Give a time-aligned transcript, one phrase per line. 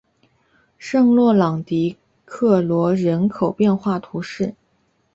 [0.79, 1.95] 圣洛朗迪
[2.25, 4.55] 克罗人口变化图示